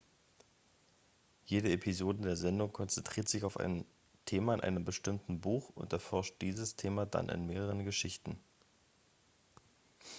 jede 1.45 1.71
episode 1.71 2.23
der 2.23 2.35
sendung 2.35 2.73
konzentriert 2.73 3.29
sich 3.29 3.43
auf 3.43 3.57
ein 3.59 3.85
thema 4.25 4.55
in 4.55 4.61
einem 4.61 4.83
bestimmten 4.83 5.41
buch 5.41 5.69
und 5.75 5.93
erforscht 5.93 6.41
dieses 6.41 6.75
thema 6.75 7.05
dann 7.05 7.29
in 7.29 7.45
mehreren 7.45 7.85
geschichten 7.85 8.39